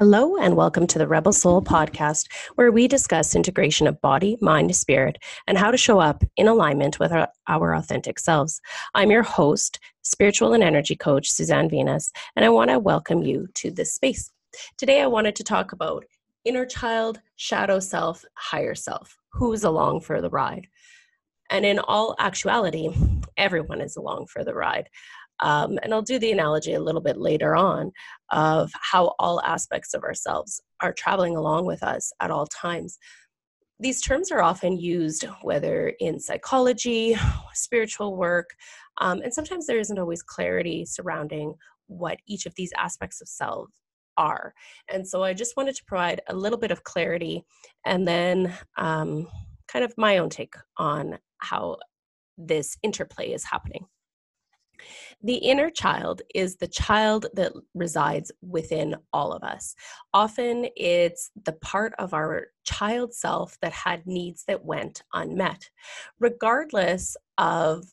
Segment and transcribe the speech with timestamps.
[0.00, 4.74] Hello, and welcome to the Rebel Soul podcast, where we discuss integration of body, mind,
[4.74, 8.60] spirit, and how to show up in alignment with our, our, authentic selves.
[8.96, 13.46] I'm your host, spiritual and energy coach, Suzanne Venus, and I want to welcome you
[13.54, 14.32] to this space.
[14.78, 16.04] Today, I wanted to talk about
[16.44, 19.16] inner child, shadow self, higher self.
[19.34, 20.66] Who's along for the ride?
[21.50, 22.88] And in all actuality,
[23.36, 24.88] everyone is along for the ride.
[25.40, 27.92] Um, and I'll do the analogy a little bit later on
[28.30, 32.98] of how all aspects of ourselves are traveling along with us at all times.
[33.80, 37.16] These terms are often used whether in psychology,
[37.54, 38.50] spiritual work,
[39.00, 41.54] um, and sometimes there isn't always clarity surrounding
[41.86, 43.68] what each of these aspects of self
[44.16, 44.54] are.
[44.88, 47.44] And so I just wanted to provide a little bit of clarity
[47.84, 49.28] and then um,
[49.68, 51.78] kind of my own take on how
[52.38, 53.86] this interplay is happening.
[55.22, 59.74] The inner child is the child that resides within all of us.
[60.12, 65.70] Often it's the part of our child self that had needs that went unmet.
[66.18, 67.84] Regardless of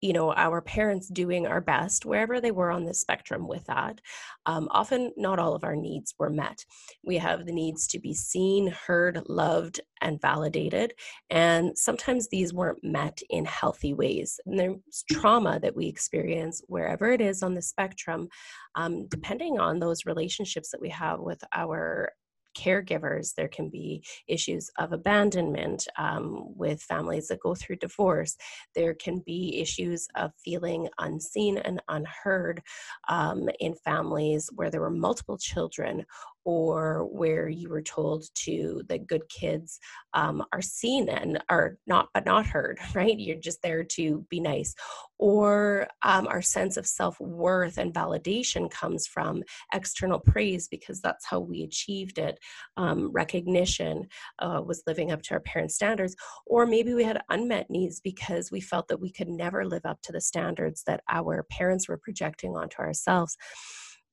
[0.00, 4.00] you know our parents doing our best wherever they were on the spectrum with that
[4.46, 6.64] um, often not all of our needs were met.
[7.04, 10.94] We have the needs to be seen heard loved and validated
[11.28, 14.40] and sometimes these weren't met in healthy ways.
[14.46, 18.28] And there's trauma that we experience wherever it is on the spectrum
[18.74, 22.12] um, depending on those relationships that we have with our
[22.56, 28.36] caregivers, there can be issues of abandonment um, with families that go through divorce.
[28.74, 32.62] There can be issues of feeling unseen and unheard
[33.08, 36.04] um, in families where there were multiple children
[36.50, 39.78] or where you were told to the good kids
[40.14, 43.16] um, are seen and are not but not heard right?
[43.16, 44.74] You're just there to be nice.
[45.16, 51.38] Or um, our sense of self-worth and validation comes from external praise because that's how
[51.38, 52.38] we achieved it.
[52.76, 54.08] Um, recognition
[54.40, 56.16] uh, was living up to our parents standards.
[56.46, 60.00] Or maybe we had unmet needs because we felt that we could never live up
[60.02, 63.36] to the standards that our parents were projecting onto ourselves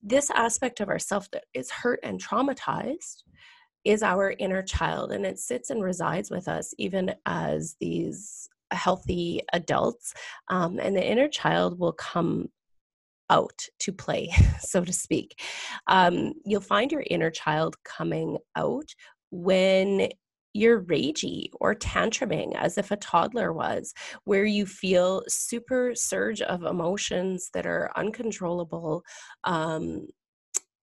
[0.02, 3.22] this aspect of ourself that is hurt and traumatized
[3.84, 9.40] is our inner child and it sits and resides with us even as these healthy
[9.52, 10.14] adults
[10.48, 12.48] um, and the inner child will come
[13.30, 15.40] out to play so to speak.
[15.86, 18.94] Um, you'll find your inner child coming out
[19.30, 20.08] when
[20.54, 23.92] you're ragey or tantruming as if a toddler was,
[24.24, 29.02] where you feel super surge of emotions that are uncontrollable,
[29.44, 30.06] um,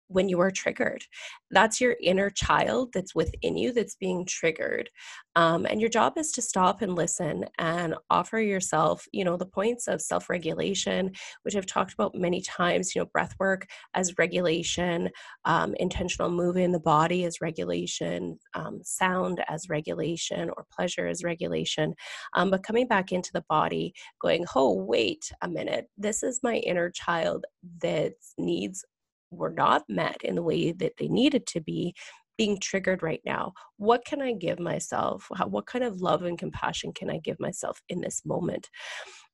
[0.08, 1.04] when you are triggered.
[1.50, 4.91] That's your inner child that's within you that's being triggered.
[5.36, 9.47] Um, and your job is to stop and listen and offer yourself, you know, the
[9.47, 14.18] points of self regulation, which I've talked about many times, you know, breath work as
[14.18, 15.10] regulation,
[15.44, 21.22] um, intentional movement in the body as regulation, um, sound as regulation, or pleasure as
[21.22, 21.94] regulation.
[22.34, 26.56] Um, but coming back into the body, going, oh, wait a minute, this is my
[26.56, 27.44] inner child
[27.80, 28.84] that needs
[29.31, 31.94] were not met in the way that they needed to be
[32.37, 35.28] being triggered right now what can i give myself?
[35.47, 38.69] What kind of love and compassion can i give myself in this moment?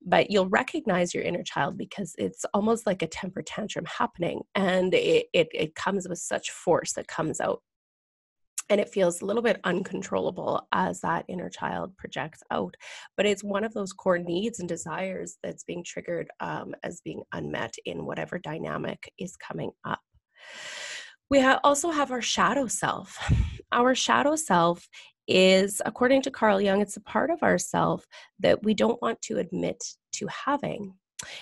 [0.07, 4.93] But you'll recognize your inner child because it's almost like a temper tantrum happening and
[4.95, 7.63] it, it, it comes with such force that comes out
[8.71, 12.75] and it feels a little bit uncontrollable as that inner child projects out
[13.17, 17.23] but it's one of those core needs and desires that's being triggered um, as being
[17.33, 20.01] unmet in whatever dynamic is coming up.
[21.31, 23.17] We ha- also have our shadow self.
[23.73, 24.87] Our shadow self
[25.27, 28.05] is according to carl jung it's a part of ourself
[28.39, 29.83] that we don't want to admit
[30.13, 30.95] to having.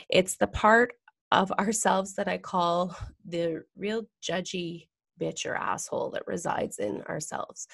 [0.09, 0.93] It's the part
[1.33, 4.87] of ourselves that i call the real judgy
[5.21, 7.67] bitch or asshole that resides in ourselves.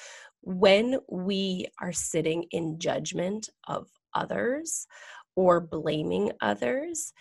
[0.42, 4.86] When we are sitting in judgment of others
[5.36, 7.12] or blaming others,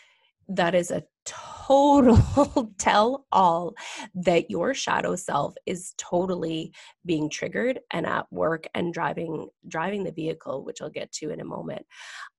[0.49, 3.73] that is a total tell all
[4.15, 6.71] that your shadow self is totally
[7.05, 11.41] being triggered and at work and driving driving the vehicle which i'll get to in
[11.41, 11.85] a moment.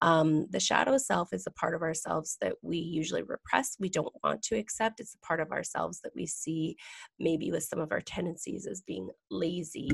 [0.01, 4.15] Um, the shadow self is a part of ourselves that we usually repress we don't
[4.23, 5.01] want to accept.
[5.01, 6.77] It's a part of ourselves that we see
[7.19, 9.91] maybe with some of our tendencies as being lazy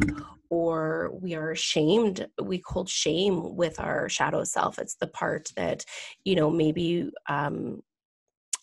[0.50, 4.78] or we are ashamed we hold shame with our shadow self.
[4.78, 5.84] It's the part that
[6.24, 7.82] you know maybe um,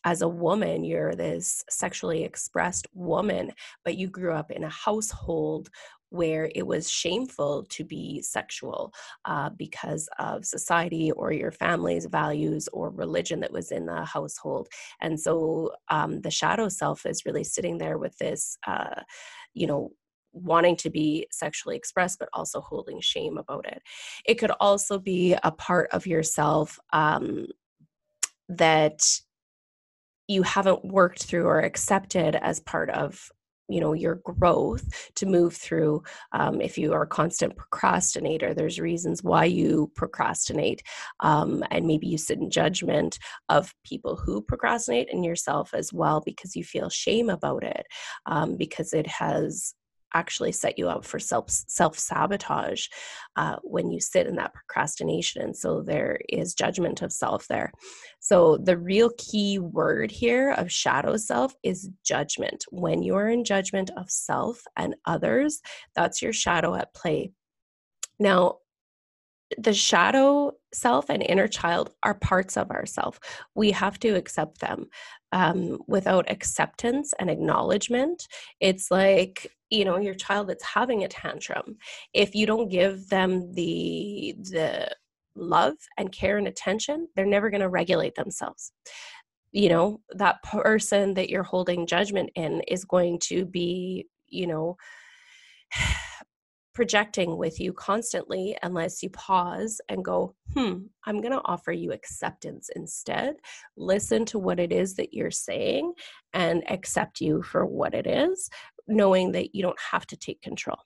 [0.04, 3.52] as a woman, you're this sexually expressed woman,
[3.86, 5.70] but you grew up in a household
[6.10, 8.94] where it was shameful to be sexual
[9.26, 14.68] uh, because of society or your family's values or religion that was in the household.
[15.00, 19.02] And so um, the shadow self is really sitting there with this, uh,
[19.54, 19.92] you know,
[20.34, 23.82] wanting to be sexually expressed, but also holding shame about it.
[24.26, 27.48] It could also be a part of yourself um,
[28.50, 29.02] that
[30.32, 33.30] you haven't worked through or accepted as part of
[33.70, 38.80] you know your growth to move through um, if you are a constant procrastinator there's
[38.80, 40.82] reasons why you procrastinate
[41.22, 43.18] um, and maybe you sit in judgment
[43.50, 47.86] of people who procrastinate and yourself as well because you feel shame about it
[48.26, 49.74] um, because it has
[50.14, 52.88] actually set you up for self self sabotage
[53.36, 57.72] uh, when you sit in that procrastination and so there is judgment of self there
[58.20, 63.44] so the real key word here of shadow self is judgment when you are in
[63.44, 65.60] judgment of self and others
[65.96, 67.32] that's your shadow at play
[68.20, 68.56] now
[69.58, 73.20] the shadow self and inner child are parts of ourself.
[73.56, 74.88] We have to accept them.
[75.34, 78.28] Um, without acceptance and acknowledgement,
[78.60, 81.78] it's like you know your child that's having a tantrum.
[82.14, 84.96] If you don't give them the the
[85.36, 88.72] love and care and attention, they're never going to regulate themselves.
[89.52, 94.78] You know that person that you're holding judgment in is going to be you know
[96.74, 101.92] projecting with you constantly unless you pause and go, hmm, I'm going to offer you
[101.92, 103.36] acceptance instead.
[103.76, 105.94] Listen to what it is that you're saying
[106.34, 108.50] and accept you for what it is,
[108.88, 110.78] knowing that you don't have to take control.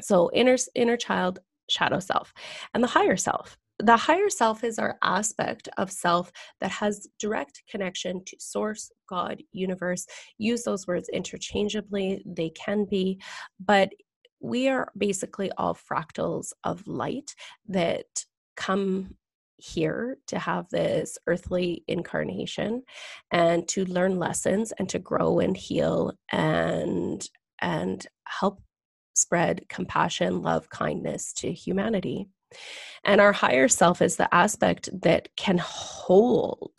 [0.00, 2.32] So, inner, inner child, shadow self,
[2.72, 3.56] and the higher self.
[3.80, 6.30] The higher self is our aspect of self
[6.60, 10.06] that has direct connection to source, God, universe.
[10.38, 13.20] Use those words interchangeably, they can be,
[13.58, 13.90] but
[14.40, 17.34] we are basically all fractals of light
[17.68, 18.06] that
[18.56, 19.16] come
[19.56, 22.82] here to have this earthly incarnation
[23.30, 27.28] and to learn lessons and to grow and heal and
[27.60, 28.60] and help
[29.14, 32.26] spread compassion love kindness to humanity
[33.04, 36.72] and our higher self is the aspect that can hold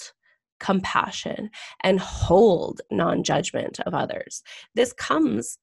[0.59, 1.49] compassion
[1.83, 4.43] and hold non-judgment of others
[4.73, 5.57] this comes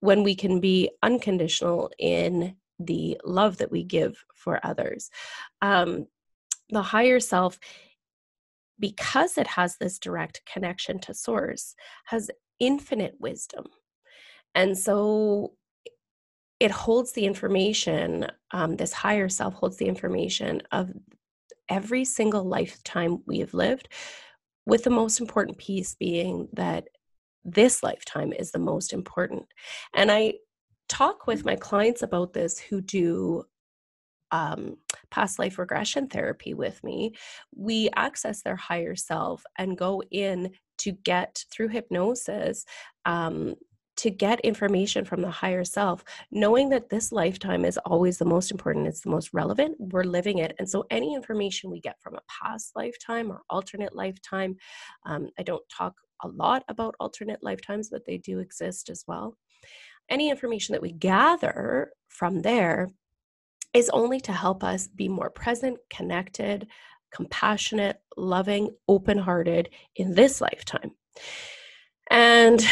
[0.00, 5.10] when we can be unconditional in the love that we give for others.
[5.62, 6.06] Um,
[6.70, 7.58] the higher self,
[8.78, 11.74] because it has this direct connection to source,
[12.06, 13.64] has infinite wisdom.
[14.54, 15.52] And so
[16.58, 20.90] it holds the information, um, this higher self holds the information of
[21.68, 23.88] every single lifetime we have lived,
[24.66, 26.88] with the most important piece being that
[27.44, 29.46] this lifetime is the most important.
[29.94, 30.34] And I
[30.88, 33.44] talk with my clients about this who do
[34.30, 34.76] um,
[35.10, 37.14] past life regression therapy with me.
[37.54, 42.64] We access their higher self and go in to get through hypnosis.
[43.04, 43.54] Um,
[43.96, 48.50] to get information from the higher self, knowing that this lifetime is always the most
[48.50, 50.54] important, it's the most relevant, we're living it.
[50.58, 54.56] And so, any information we get from a past lifetime or alternate lifetime,
[55.06, 59.36] um, I don't talk a lot about alternate lifetimes, but they do exist as well.
[60.08, 62.90] Any information that we gather from there
[63.76, 66.66] is only to help us be more present, connected,
[67.14, 70.92] compassionate, loving, open hearted in this lifetime.
[72.10, 72.64] And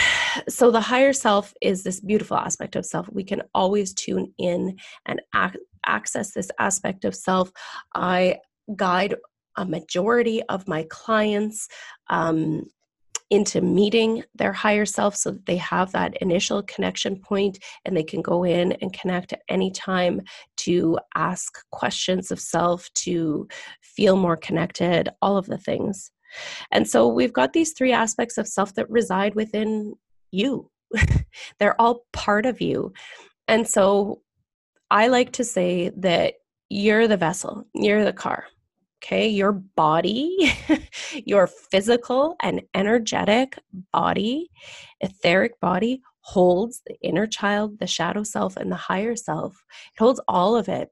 [0.49, 3.06] so the higher self is this beautiful aspect of self.
[3.13, 7.53] We can always tune in and ac- access this aspect of self.
[7.94, 8.39] I
[8.75, 9.17] guide
[9.56, 11.69] a majority of my clients
[12.08, 12.65] um,
[13.31, 18.03] into meeting their higher self so that they have that initial connection point and they
[18.03, 20.20] can go in and connect at any time
[20.65, 23.49] to ask questions of self, to
[23.83, 26.11] feel more connected, all of the things.
[26.73, 29.94] And so we've got these three aspects of self that reside within
[30.31, 30.71] you.
[31.59, 32.93] They're all part of you.
[33.47, 34.23] And so
[34.91, 36.35] I like to say that
[36.71, 38.47] you're the vessel, you're the car
[39.05, 40.53] okay your body
[41.27, 43.59] your physical and energetic
[43.93, 44.51] body
[45.01, 49.63] etheric body holds the inner child the shadow self and the higher self
[49.95, 50.89] it holds all of it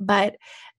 [0.00, 0.36] but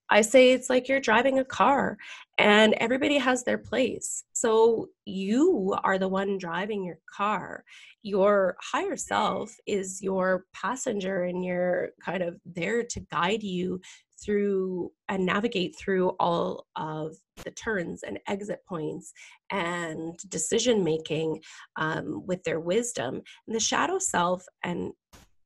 [0.09, 1.97] I say it's like you're driving a car
[2.39, 4.23] and everybody has their place.
[4.33, 7.63] So you are the one driving your car.
[8.01, 13.81] Your higher self is your passenger and you're kind of there to guide you
[14.23, 19.13] through and navigate through all of the turns and exit points
[19.51, 21.41] and decision making
[21.77, 23.21] um, with their wisdom.
[23.47, 24.91] And the shadow self and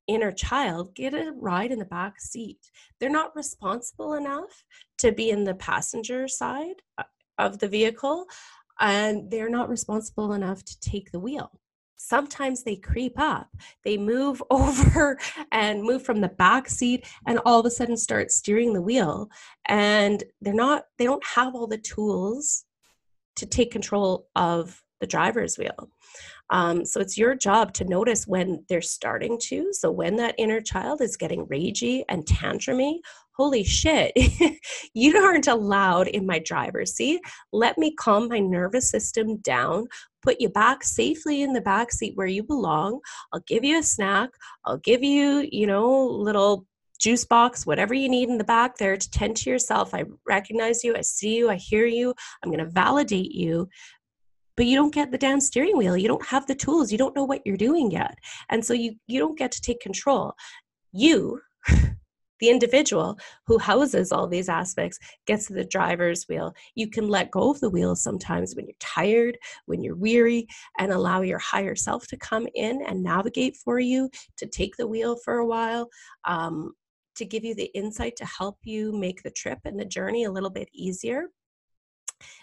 [0.07, 2.59] inner child get a ride in the back seat.
[2.99, 4.63] They're not responsible enough
[4.99, 7.03] to be in the passenger side uh,
[7.37, 8.25] of the vehicle,
[8.79, 11.51] and they're not responsible enough to take the wheel.
[12.05, 13.47] Sometimes they creep up,
[13.85, 15.17] they move over
[15.53, 19.29] and move from the back seat, and all of a sudden start steering the wheel.
[19.67, 22.65] And they're not, they don't have all the tools
[23.37, 25.89] to take control of the driver's wheel.
[26.49, 29.71] Um, so it's your job to notice when they're starting to.
[29.71, 32.99] So when that inner child is getting ragey and tantrumy,
[33.35, 34.11] holy shit,
[34.93, 37.21] you aren't allowed in my driver's seat.
[37.51, 39.87] Let me calm my nervous system down,
[40.23, 42.99] put you back safely in the back seat where you belong.
[43.31, 44.29] I'll give you a snack.
[44.65, 46.65] I'll give you, you know, little
[46.99, 49.93] juice box, whatever you need in the back there to tend to yourself.
[49.93, 52.13] I recognize you, I see you, I hear you.
[52.41, 53.67] I'm going to validate you
[54.55, 57.15] but you don't get the damn steering wheel you don't have the tools you don't
[57.15, 58.17] know what you're doing yet
[58.49, 60.33] and so you you don't get to take control
[60.91, 61.39] you
[62.43, 66.53] the individual who houses all these aspects gets to the driver's wheel.
[66.75, 70.47] You can let go of the wheel sometimes when you're tired when you're weary
[70.77, 74.85] and allow your higher self to come in and navigate for you to take the
[74.85, 75.87] wheel for a while
[76.25, 76.73] um,
[77.15, 80.31] to give you the insight to help you make the trip and the journey a
[80.31, 81.27] little bit easier.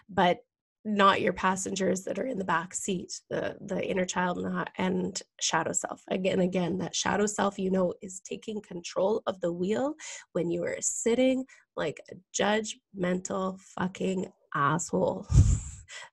[0.08, 0.38] But
[0.84, 5.22] not your passengers that are in the back seat the the inner child not, and
[5.40, 6.02] shadow self.
[6.10, 9.94] Again again that shadow self you know is taking control of the wheel
[10.32, 11.44] when you are sitting
[11.76, 15.26] like a judgmental fucking asshole.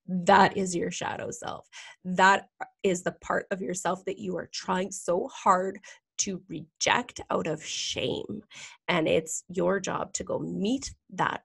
[0.08, 1.68] That is your shadow self.
[2.04, 2.48] That
[2.82, 5.80] is the part of yourself that you are trying so hard
[6.20, 8.42] to reject out of shame.
[8.88, 11.44] And it's your job to go meet that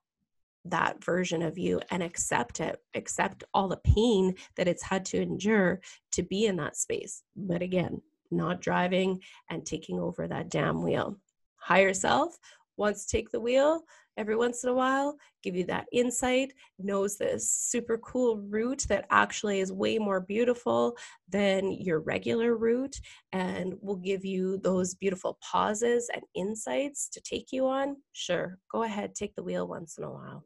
[0.64, 5.20] that version of you and accept it, accept all the pain that it's had to
[5.20, 5.80] endure
[6.12, 7.22] to be in that space.
[7.36, 8.00] But again,
[8.30, 11.16] not driving and taking over that damn wheel.
[11.56, 12.38] Higher self
[12.76, 13.82] wants to take the wheel
[14.16, 19.06] every once in a while, give you that insight, knows this super cool route that
[19.10, 20.96] actually is way more beautiful
[21.28, 22.96] than your regular route,
[23.32, 27.96] and will give you those beautiful pauses and insights to take you on.
[28.12, 30.44] Sure, go ahead, take the wheel once in a while.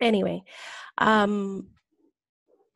[0.00, 0.42] Anyway,
[0.98, 1.68] um,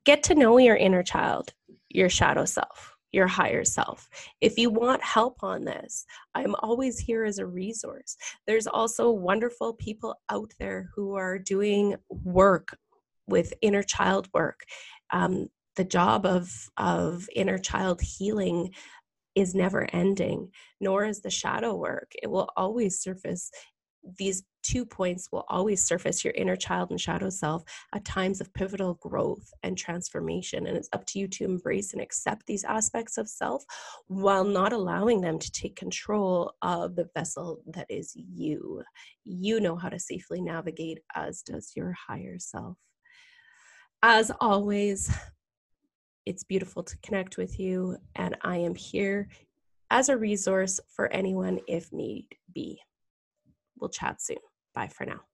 [0.05, 1.53] get to know your inner child,
[1.89, 4.09] your shadow self, your higher self.
[4.41, 8.17] If you want help on this, I'm always here as a resource.
[8.47, 12.77] There's also wonderful people out there who are doing work
[13.27, 14.61] with inner child work.
[15.11, 18.73] Um, the job of of inner child healing
[19.35, 20.51] is never ending,
[20.81, 22.13] nor is the shadow work.
[22.23, 23.51] It will always surface
[24.19, 27.63] these two points will always surface your inner child and shadow self
[27.95, 30.67] at times of pivotal growth and transformation.
[30.67, 33.65] And it's up to you to embrace and accept these aspects of self
[34.07, 38.83] while not allowing them to take control of the vessel that is you.
[39.25, 42.77] You know how to safely navigate, as does your higher self.
[44.03, 45.15] As always,
[46.27, 49.29] it's beautiful to connect with you, and I am here
[49.91, 52.81] as a resource for anyone if need be.
[53.79, 54.37] We'll chat soon.
[54.81, 55.30] Bye for now.